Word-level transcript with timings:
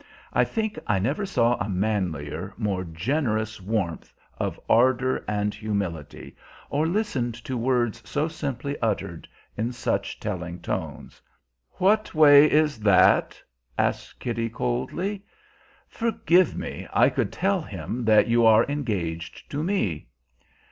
I 0.33 0.43
think 0.45 0.79
I 0.87 0.97
never 0.97 1.27
saw 1.27 1.57
a 1.57 1.69
manlier, 1.69 2.55
more 2.57 2.83
generous 2.83 3.61
warmth 3.61 4.11
of 4.39 4.59
ardor 4.67 5.23
and 5.27 5.53
humility, 5.53 6.35
or 6.71 6.87
listened 6.87 7.35
to 7.45 7.55
words 7.55 8.01
so 8.03 8.27
simply 8.27 8.75
uttered 8.81 9.27
in 9.55 9.71
such 9.71 10.19
telling 10.19 10.59
tones. 10.59 11.21
"What 11.73 12.15
way 12.15 12.49
is 12.49 12.79
that?" 12.79 13.39
asked 13.77 14.19
Kitty 14.19 14.49
coldly. 14.49 15.23
"Forgive 15.87 16.57
me! 16.57 16.87
I 16.91 17.09
could 17.09 17.31
tell 17.31 17.61
him 17.61 18.03
that 18.05 18.25
you 18.25 18.43
are 18.43 18.65
engaged 18.67 19.51
to 19.51 19.61
me." 19.61 20.07